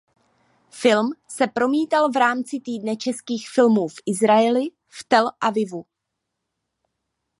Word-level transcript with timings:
Film 0.71 1.13
se 1.27 1.47
promítal 1.47 2.11
v 2.11 2.15
rámci 2.15 2.59
Týdne 2.59 2.95
českých 2.97 3.49
filmů 3.49 3.87
v 3.87 3.95
Izraeli 4.05 4.63
v 4.87 5.03
Tel 5.07 5.31
Avivu. 5.41 5.85